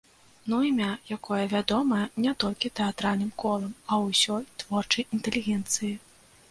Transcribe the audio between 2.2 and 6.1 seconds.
не толькі тэатральным колам, а ўсёй творчай інтэлігенцыі!